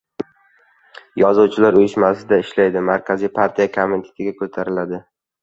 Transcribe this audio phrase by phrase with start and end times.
[1.23, 5.03] Yozuvchilar uyushmasida ishlaydi, markaziy partiya komitetiga ko‘tariladi.